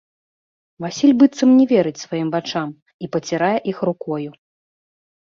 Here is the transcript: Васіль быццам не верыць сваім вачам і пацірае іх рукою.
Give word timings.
Васіль 0.85 1.13
быццам 1.19 1.53
не 1.59 1.65
верыць 1.73 2.01
сваім 2.05 2.33
вачам 2.39 2.67
і 3.05 3.13
пацірае 3.15 3.55
іх 3.77 3.89
рукою. 3.93 4.29